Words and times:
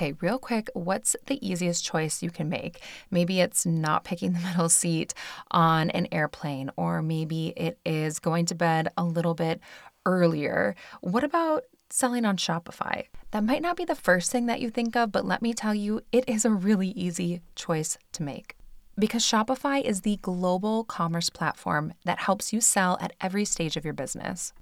Okay, 0.00 0.14
real 0.22 0.38
quick, 0.38 0.70
what's 0.72 1.14
the 1.26 1.46
easiest 1.46 1.84
choice 1.84 2.22
you 2.22 2.30
can 2.30 2.48
make? 2.48 2.80
Maybe 3.10 3.42
it's 3.42 3.66
not 3.66 4.02
picking 4.02 4.32
the 4.32 4.38
middle 4.48 4.70
seat 4.70 5.12
on 5.50 5.90
an 5.90 6.08
airplane, 6.10 6.70
or 6.74 7.02
maybe 7.02 7.48
it 7.54 7.78
is 7.84 8.18
going 8.18 8.46
to 8.46 8.54
bed 8.54 8.88
a 8.96 9.04
little 9.04 9.34
bit 9.34 9.60
earlier. 10.06 10.74
What 11.02 11.22
about 11.22 11.64
selling 11.90 12.24
on 12.24 12.38
Shopify? 12.38 13.08
That 13.32 13.44
might 13.44 13.60
not 13.60 13.76
be 13.76 13.84
the 13.84 13.94
first 13.94 14.32
thing 14.32 14.46
that 14.46 14.62
you 14.62 14.70
think 14.70 14.96
of, 14.96 15.12
but 15.12 15.26
let 15.26 15.42
me 15.42 15.52
tell 15.52 15.74
you, 15.74 16.00
it 16.12 16.26
is 16.26 16.46
a 16.46 16.50
really 16.50 16.88
easy 16.92 17.42
choice 17.54 17.98
to 18.12 18.22
make. 18.22 18.56
Because 18.98 19.22
Shopify 19.22 19.82
is 19.82 20.00
the 20.00 20.16
global 20.22 20.82
commerce 20.82 21.28
platform 21.28 21.92
that 22.06 22.20
helps 22.20 22.54
you 22.54 22.62
sell 22.62 22.96
at 23.02 23.12
every 23.20 23.44
stage 23.44 23.76
of 23.76 23.84
your 23.84 23.92
business. 23.92 24.54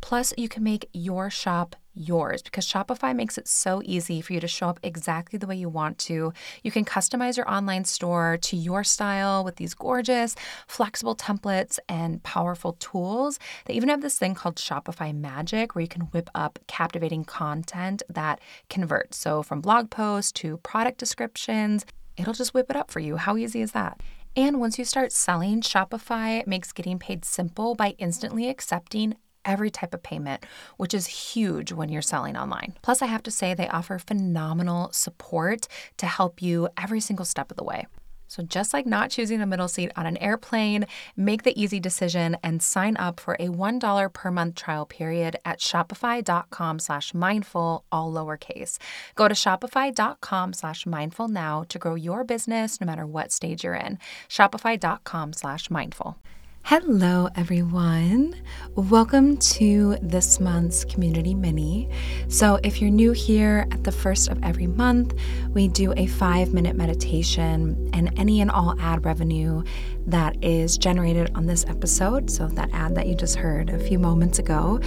Plus, 0.00 0.32
you 0.36 0.48
can 0.48 0.62
make 0.62 0.88
your 0.92 1.30
shop 1.30 1.76
yours 1.94 2.42
because 2.42 2.66
Shopify 2.66 3.14
makes 3.14 3.36
it 3.36 3.46
so 3.46 3.82
easy 3.84 4.20
for 4.20 4.32
you 4.32 4.40
to 4.40 4.48
show 4.48 4.68
up 4.68 4.80
exactly 4.82 5.38
the 5.38 5.46
way 5.46 5.56
you 5.56 5.68
want 5.68 5.98
to. 5.98 6.32
You 6.62 6.70
can 6.70 6.84
customize 6.84 7.36
your 7.36 7.50
online 7.50 7.84
store 7.84 8.38
to 8.42 8.56
your 8.56 8.84
style 8.84 9.44
with 9.44 9.56
these 9.56 9.74
gorgeous, 9.74 10.34
flexible 10.66 11.16
templates 11.16 11.78
and 11.88 12.22
powerful 12.22 12.74
tools. 12.74 13.38
They 13.66 13.74
even 13.74 13.88
have 13.88 14.02
this 14.02 14.18
thing 14.18 14.34
called 14.34 14.56
Shopify 14.56 15.14
Magic 15.14 15.74
where 15.74 15.82
you 15.82 15.88
can 15.88 16.02
whip 16.02 16.30
up 16.34 16.58
captivating 16.66 17.24
content 17.24 18.02
that 18.08 18.40
converts. 18.68 19.18
So, 19.18 19.42
from 19.42 19.60
blog 19.60 19.90
posts 19.90 20.32
to 20.32 20.58
product 20.58 20.98
descriptions, 20.98 21.84
it'll 22.16 22.34
just 22.34 22.54
whip 22.54 22.70
it 22.70 22.76
up 22.76 22.90
for 22.90 23.00
you. 23.00 23.16
How 23.16 23.36
easy 23.36 23.60
is 23.60 23.72
that? 23.72 24.00
And 24.36 24.60
once 24.60 24.78
you 24.78 24.84
start 24.84 25.10
selling, 25.10 25.60
Shopify 25.60 26.46
makes 26.46 26.72
getting 26.72 27.00
paid 27.00 27.24
simple 27.24 27.74
by 27.74 27.96
instantly 27.98 28.48
accepting 28.48 29.16
every 29.44 29.70
type 29.70 29.94
of 29.94 30.02
payment, 30.02 30.44
which 30.76 30.94
is 30.94 31.06
huge 31.06 31.72
when 31.72 31.88
you're 31.88 32.02
selling 32.02 32.36
online. 32.36 32.74
Plus, 32.82 33.02
I 33.02 33.06
have 33.06 33.22
to 33.24 33.30
say, 33.30 33.54
they 33.54 33.68
offer 33.68 33.98
phenomenal 33.98 34.90
support 34.92 35.68
to 35.98 36.06
help 36.06 36.42
you 36.42 36.68
every 36.76 37.00
single 37.00 37.24
step 37.24 37.50
of 37.50 37.56
the 37.56 37.64
way. 37.64 37.86
So, 38.30 38.44
just 38.44 38.72
like 38.72 38.86
not 38.86 39.10
choosing 39.10 39.40
a 39.40 39.46
middle 39.46 39.66
seat 39.66 39.90
on 39.96 40.06
an 40.06 40.16
airplane, 40.18 40.86
make 41.16 41.42
the 41.42 41.60
easy 41.60 41.80
decision 41.80 42.36
and 42.44 42.62
sign 42.62 42.96
up 42.96 43.18
for 43.18 43.34
a 43.40 43.48
$1 43.48 44.12
per 44.12 44.30
month 44.30 44.54
trial 44.54 44.86
period 44.86 45.36
at 45.44 45.58
shopify.com 45.58 46.78
slash 46.78 47.12
mindful, 47.12 47.84
all 47.90 48.12
lowercase. 48.12 48.78
Go 49.16 49.26
to 49.26 49.34
shopify.com 49.34 50.52
slash 50.52 50.86
mindful 50.86 51.26
now 51.26 51.64
to 51.68 51.78
grow 51.80 51.96
your 51.96 52.22
business 52.22 52.80
no 52.80 52.86
matter 52.86 53.04
what 53.04 53.32
stage 53.32 53.64
you're 53.64 53.74
in. 53.74 53.98
Shopify.com 54.28 55.32
slash 55.32 55.68
mindful. 55.68 56.16
Hello, 56.62 57.28
everyone. 57.34 58.36
Welcome 58.76 59.38
to 59.38 59.96
this 60.02 60.38
month's 60.38 60.84
Community 60.84 61.34
Mini. 61.34 61.90
So, 62.28 62.60
if 62.62 62.80
you're 62.80 62.90
new 62.90 63.10
here, 63.10 63.66
at 63.72 63.82
the 63.82 63.90
first 63.90 64.28
of 64.28 64.38
every 64.44 64.68
month, 64.68 65.14
we 65.48 65.66
do 65.66 65.92
a 65.96 66.06
five 66.06 66.54
minute 66.54 66.76
meditation, 66.76 67.90
and 67.92 68.16
any 68.16 68.40
and 68.40 68.52
all 68.52 68.78
ad 68.78 69.04
revenue 69.04 69.64
that 70.06 70.36
is 70.44 70.78
generated 70.78 71.32
on 71.34 71.46
this 71.46 71.64
episode 71.66 72.30
so, 72.30 72.46
that 72.46 72.70
ad 72.72 72.94
that 72.94 73.08
you 73.08 73.16
just 73.16 73.34
heard 73.34 73.70
a 73.70 73.78
few 73.78 73.98
moments 73.98 74.38
ago 74.38 74.80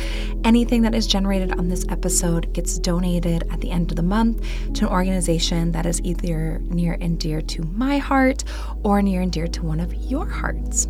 anything 0.44 0.82
that 0.84 0.96
is 0.96 1.06
generated 1.06 1.52
on 1.54 1.68
this 1.68 1.86
episode 1.90 2.52
gets 2.54 2.80
donated 2.80 3.44
at 3.52 3.60
the 3.62 3.72
end 3.72 3.92
of 3.92 3.98
the 3.98 4.04
month 4.04 4.42
to 4.74 4.86
an 4.86 4.92
organization 4.92 5.72
that 5.72 5.86
is 5.86 6.02
either 6.02 6.60
near 6.66 6.98
and 7.02 7.20
dear 7.20 7.42
to 7.42 7.64
my 7.64 7.98
heart 7.98 8.44
or 8.84 9.02
near 9.02 9.22
and 9.22 9.32
dear 9.32 9.48
to 9.48 9.64
one 9.64 9.80
of 9.80 9.94
your 9.94 10.26
hearts. 10.26 10.88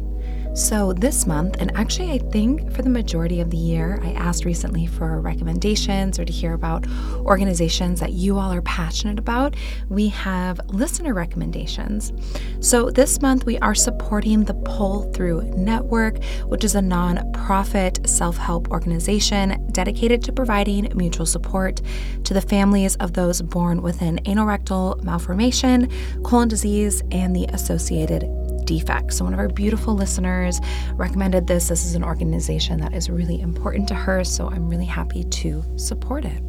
So, 0.55 0.93
this 0.93 1.25
month, 1.25 1.55
and 1.57 1.75
actually, 1.75 2.11
I 2.11 2.19
think 2.19 2.71
for 2.73 2.83
the 2.83 2.89
majority 2.89 3.41
of 3.41 3.49
the 3.49 3.57
year, 3.57 3.99
I 4.03 4.11
asked 4.11 4.45
recently 4.45 4.85
for 4.85 5.19
recommendations 5.19 6.19
or 6.19 6.25
to 6.25 6.31
hear 6.31 6.53
about 6.53 6.85
organizations 7.21 7.99
that 8.01 8.13
you 8.13 8.37
all 8.37 8.53
are 8.53 8.61
passionate 8.61 9.17
about. 9.17 9.55
We 9.89 10.09
have 10.09 10.61
listener 10.67 11.15
recommendations. 11.15 12.13
So, 12.59 12.91
this 12.91 13.19
month, 13.19 13.47
we 13.47 13.57
are 13.59 13.73
supporting 13.73 14.43
the 14.43 14.53
Pull 14.53 15.11
Thru 15.11 15.41
Network, 15.41 16.23
which 16.45 16.63
is 16.63 16.75
a 16.75 16.83
non-profit 16.83 18.07
self 18.07 18.37
help 18.37 18.69
organization 18.69 19.67
dedicated 19.71 20.21
to 20.25 20.31
providing 20.31 20.91
mutual 20.93 21.25
support 21.25 21.81
to 22.25 22.33
the 22.35 22.41
families 22.41 22.95
of 22.97 23.13
those 23.13 23.41
born 23.41 23.81
with 23.81 24.03
an 24.03 24.19
anorectal 24.25 25.01
malformation, 25.01 25.89
colon 26.23 26.47
disease, 26.47 27.01
and 27.09 27.35
the 27.35 27.45
associated 27.45 28.29
defects. 28.63 29.17
So, 29.17 29.25
one 29.25 29.33
of 29.33 29.39
our 29.39 29.47
beautiful 29.47 29.93
listeners 29.93 30.59
recommended 30.93 31.47
this. 31.47 31.67
This 31.67 31.85
is 31.85 31.95
an 31.95 32.03
organization 32.03 32.79
that 32.79 32.93
is 32.93 33.09
really 33.09 33.41
important 33.41 33.87
to 33.89 33.95
her, 33.95 34.23
so 34.23 34.49
I'm 34.49 34.69
really 34.69 34.85
happy 34.85 35.23
to 35.23 35.63
support 35.77 36.25
it. 36.25 36.41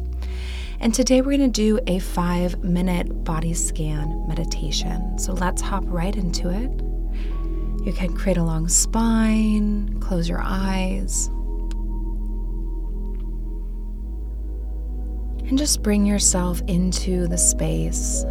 And 0.79 0.93
today 0.93 1.21
we're 1.21 1.37
going 1.37 1.51
to 1.51 1.61
do 1.61 1.79
a 1.87 1.99
five 1.99 2.63
minute 2.63 3.23
body 3.23 3.53
scan 3.53 4.25
meditation. 4.27 5.17
So, 5.17 5.33
let's 5.33 5.61
hop 5.61 5.83
right 5.87 6.15
into 6.15 6.49
it. 6.49 6.71
You 7.85 7.93
can 7.93 8.15
create 8.15 8.37
a 8.37 8.43
long 8.43 8.67
spine, 8.67 9.99
close 9.99 10.27
your 10.27 10.41
eyes. 10.41 11.27
And 15.47 15.59
just 15.59 15.83
bring 15.83 16.07
yourself 16.07 16.61
into 16.67 17.27
the 17.27 17.37
space 17.37 18.25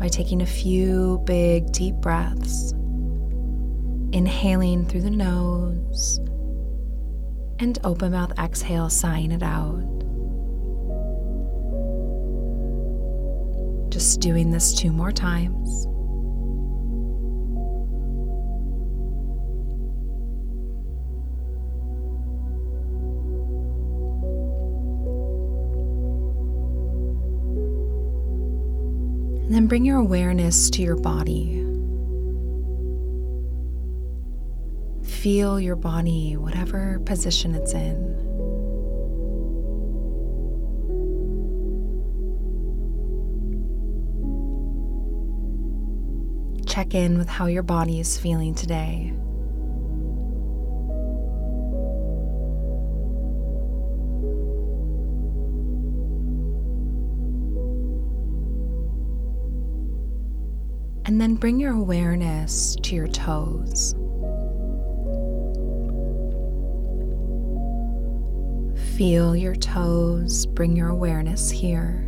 by 0.00 0.08
taking 0.08 0.40
a 0.40 0.46
few 0.46 1.20
big, 1.26 1.70
deep 1.72 1.94
breaths, 1.96 2.72
inhaling 4.12 4.86
through 4.86 5.02
the 5.02 5.10
nose, 5.10 6.18
and 7.58 7.78
open 7.84 8.12
mouth 8.12 8.32
exhale, 8.38 8.88
sighing 8.88 9.30
it 9.30 9.42
out. 9.42 9.84
Just 13.90 14.22
doing 14.22 14.50
this 14.50 14.72
two 14.72 14.90
more 14.90 15.12
times. 15.12 15.86
Then 29.54 29.66
bring 29.66 29.84
your 29.84 29.98
awareness 29.98 30.70
to 30.70 30.82
your 30.82 30.96
body. 30.96 31.56
Feel 35.02 35.60
your 35.60 35.76
body, 35.76 36.36
whatever 36.36 37.00
position 37.00 37.54
it's 37.54 37.74
in. 37.74 38.16
Check 46.66 46.94
in 46.94 47.18
with 47.18 47.28
how 47.28 47.46
your 47.46 47.64
body 47.64 47.98
is 47.98 48.16
feeling 48.16 48.54
today. 48.54 49.12
And 61.10 61.20
then 61.20 61.34
bring 61.34 61.58
your 61.58 61.72
awareness 61.72 62.76
to 62.82 62.94
your 62.94 63.08
toes. 63.08 63.96
Feel 68.96 69.34
your 69.34 69.56
toes, 69.56 70.46
bring 70.46 70.76
your 70.76 70.88
awareness 70.88 71.50
here. 71.50 72.06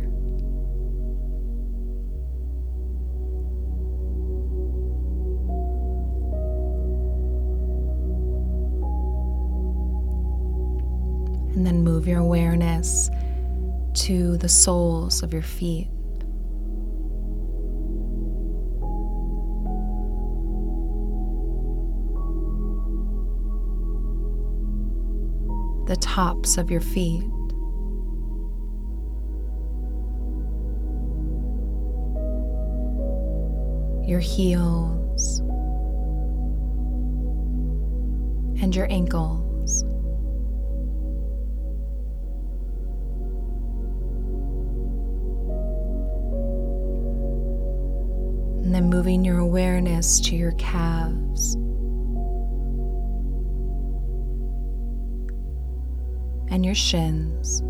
And 11.51 11.67
then 11.67 11.83
move 11.83 12.07
your 12.07 12.19
awareness 12.19 13.09
to 13.95 14.37
the 14.37 14.47
soles 14.47 15.21
of 15.23 15.33
your 15.33 15.41
feet. 15.41 15.89
The 25.93 25.99
tops 25.99 26.57
of 26.57 26.71
your 26.71 26.81
feet. 26.81 27.23
Your 34.03 34.19
heels 34.19 35.39
and 38.59 38.75
your 38.75 38.91
ankles. 38.91 39.83
And 48.63 48.73
then 48.73 48.89
moving 48.89 49.23
your 49.23 49.37
awareness 49.37 50.19
to 50.21 50.35
your 50.35 50.53
calves. 50.53 51.55
and 56.53 56.63
your 56.63 56.75
shins. 56.75 57.61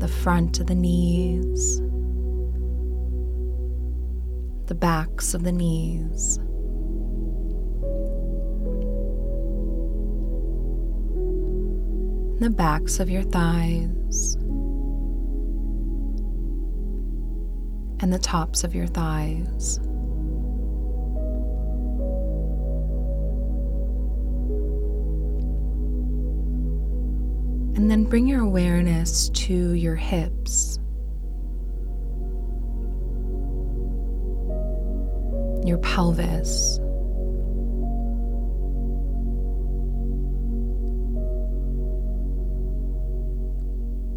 The 0.00 0.08
front 0.08 0.60
of 0.60 0.66
the 0.66 0.74
knees, 0.74 1.80
the 4.66 4.74
backs 4.74 5.32
of 5.32 5.44
the 5.44 5.52
knees. 5.52 6.38
The 12.40 12.50
backs 12.50 13.00
of 13.00 13.08
your 13.08 13.22
thighs 13.22 14.34
and 18.00 18.12
the 18.12 18.18
tops 18.18 18.62
of 18.62 18.74
your 18.74 18.86
thighs. 18.86 19.80
And 27.80 27.90
then 27.90 28.04
bring 28.04 28.26
your 28.26 28.42
awareness 28.42 29.30
to 29.30 29.72
your 29.72 29.96
hips, 29.96 30.78
your 35.64 35.78
pelvis. 35.78 36.78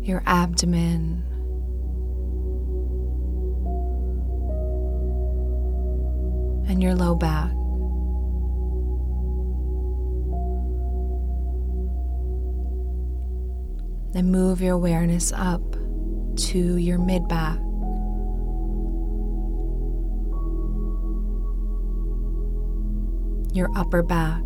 Your 0.05 0.21
abdomen, 0.25 1.23
and 6.67 6.83
your 6.83 6.95
low 6.95 7.15
back. 7.15 7.52
Then 14.13 14.31
move 14.31 14.61
your 14.61 14.75
awareness 14.75 15.33
up 15.33 15.73
to 15.73 16.77
your 16.77 16.99
mid 16.99 17.27
back. 17.27 17.57
Your 23.55 23.69
upper 23.75 24.03
back. 24.03 24.41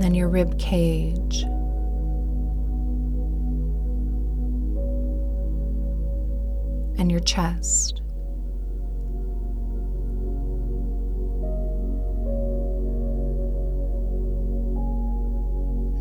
Then 0.00 0.14
your 0.14 0.28
rib 0.28 0.58
cage. 0.58 1.44
and 7.00 7.10
your 7.10 7.20
chest. 7.20 8.02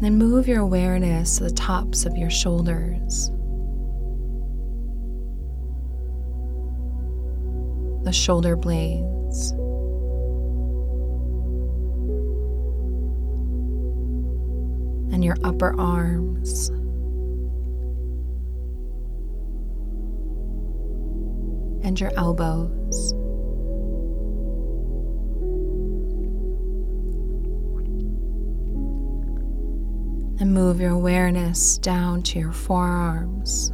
Then 0.01 0.17
move 0.17 0.47
your 0.47 0.61
awareness 0.61 1.37
to 1.37 1.43
the 1.43 1.51
tops 1.51 2.05
of 2.05 2.15
your 2.15 2.29
shoulders, 2.29 3.29
the 8.03 8.13
shoulder 8.13 8.55
blades. 8.55 9.51
And 15.11 15.25
your 15.25 15.35
upper 15.43 15.77
arms. 15.79 16.71
and 21.89 21.99
your 21.99 22.11
elbows. 22.15 23.13
Move 30.59 30.81
your 30.81 30.91
awareness 30.91 31.77
down 31.77 32.21
to 32.21 32.37
your 32.37 32.51
forearms. 32.51 33.69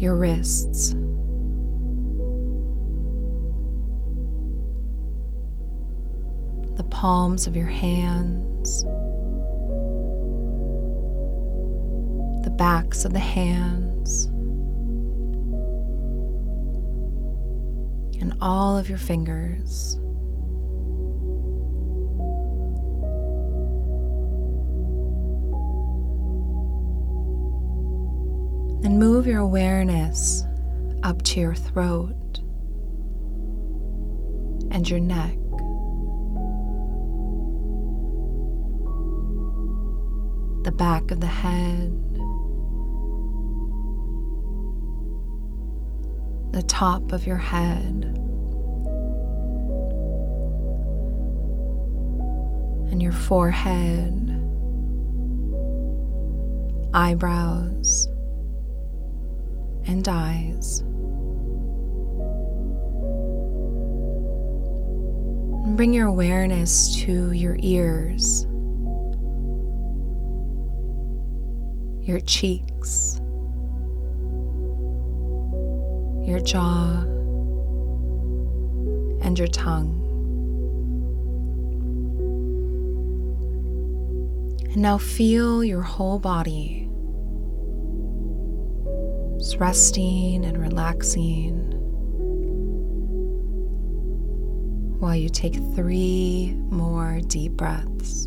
Your 0.00 0.14
wrists. 0.14 0.94
The 6.76 6.84
palms 6.88 7.48
of 7.48 7.56
your 7.56 7.66
hands. 7.66 8.84
the 12.42 12.48
backs 12.48 13.04
of 13.04 13.12
the 13.12 13.18
hands, 13.18 14.24
and 18.18 18.34
all 18.40 18.78
of 18.78 18.88
your 18.88 18.96
fingers. 18.96 20.00
And 28.82 28.98
move 28.98 29.26
your 29.26 29.40
awareness 29.40 30.44
up 31.02 31.22
to 31.22 31.40
your 31.40 31.54
throat 31.54 32.40
and 34.70 34.88
your 34.88 35.00
neck. 35.00 35.36
The 40.64 40.72
back 40.72 41.10
of 41.10 41.20
the 41.20 41.26
head, 41.26 41.92
the 46.52 46.62
top 46.62 47.12
of 47.12 47.26
your 47.26 47.36
head, 47.36 48.04
and 52.90 53.02
your 53.02 53.12
forehead, 53.12 54.30
eyebrows, 56.94 58.08
and 59.90 60.08
eyes. 60.08 60.82
Bring 65.76 65.92
your 65.92 66.06
awareness 66.06 66.96
to 67.02 67.32
your 67.32 67.56
ears, 67.60 68.46
your 72.06 72.20
cheeks 72.20 73.20
your 76.30 76.38
jaw, 76.38 77.02
and 79.22 79.36
your 79.36 79.48
tongue. 79.48 79.96
And 84.72 84.76
now 84.76 84.96
feel 84.96 85.64
your 85.64 85.82
whole 85.82 86.20
body 86.20 86.79
resting 89.58 90.44
and 90.44 90.58
relaxing 90.58 91.56
while 95.00 95.16
you 95.16 95.30
take 95.30 95.54
three 95.74 96.54
more 96.68 97.20
deep 97.26 97.52
breaths. 97.52 98.26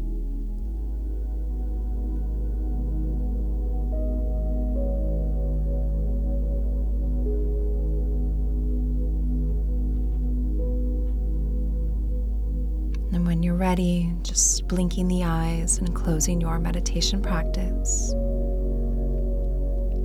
And 13.11 13.27
when 13.27 13.43
you're 13.43 13.53
ready, 13.53 14.11
just 14.23 14.67
blinking 14.67 15.07
the 15.07 15.23
eyes 15.23 15.77
and 15.77 15.93
closing 15.93 16.41
your 16.41 16.57
meditation 16.57 17.21
practice. 17.21 18.15